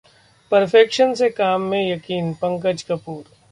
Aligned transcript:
perfection 0.51 1.13
से 1.13 1.29
काम 1.29 1.61
में 1.61 1.91
यकीन: 1.91 2.33
पंकज 2.33 2.81
कपूर 2.83 3.23